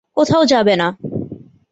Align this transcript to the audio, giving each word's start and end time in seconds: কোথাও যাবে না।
কোথাও 0.17 0.43
যাবে 0.45 0.73
না। 0.75 0.87